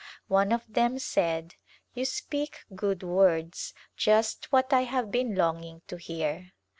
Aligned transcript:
One 0.29 0.51
of 0.51 0.63
them 0.67 0.97
said," 0.97 1.53
You 1.93 2.05
speak 2.05 2.61
good 2.73 3.03
words, 3.03 3.75
just 3.95 4.51
what 4.51 4.73
I 4.73 4.81
have 4.85 5.11
been 5.11 5.35
longing 5.35 5.83
to 5.89 5.97
hear." 5.97 6.53